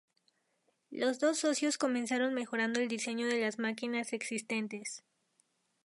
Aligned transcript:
Los 0.89 1.19
dos 1.19 1.37
socios 1.37 1.77
comenzaron 1.77 2.33
mejorando 2.33 2.79
el 2.79 2.87
diseño 2.87 3.27
de 3.27 3.39
las 3.39 3.59
máquinas 3.59 4.13
existentes. 4.13 5.03